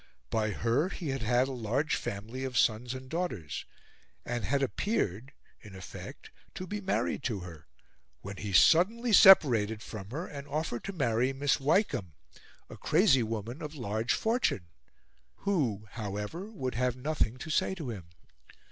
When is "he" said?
0.89-1.09, 8.37-8.51